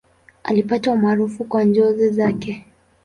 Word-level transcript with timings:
Alipata 0.43 0.91
umaarufu 0.91 1.43
kwa 1.45 1.63
njozi 1.63 2.09
zake. 2.09 2.65